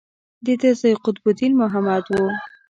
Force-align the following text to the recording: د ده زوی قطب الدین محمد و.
د 0.45 0.47
ده 0.61 0.69
زوی 0.79 0.93
قطب 1.03 1.23
الدین 1.31 1.53
محمد 1.61 2.05
و. 2.11 2.13